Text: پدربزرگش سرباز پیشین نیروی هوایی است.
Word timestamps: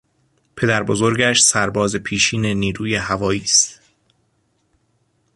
پدربزرگش 0.57 1.41
سرباز 1.41 1.95
پیشین 1.95 2.45
نیروی 2.45 2.95
هوایی 2.95 3.41
است. 3.41 3.81